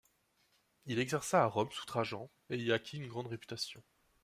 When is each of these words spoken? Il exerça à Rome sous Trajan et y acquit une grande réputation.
Il 0.87 0.97
exerça 0.97 1.43
à 1.43 1.45
Rome 1.45 1.69
sous 1.71 1.85
Trajan 1.85 2.31
et 2.49 2.57
y 2.57 2.71
acquit 2.71 2.97
une 2.97 3.07
grande 3.07 3.27
réputation. 3.27 3.83